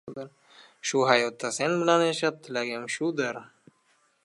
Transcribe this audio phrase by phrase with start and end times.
[0.91, 3.41] Shu hayotda sen bilan yashab, tilagim shudir–